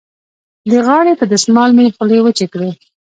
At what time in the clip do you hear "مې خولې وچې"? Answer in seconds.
1.77-2.47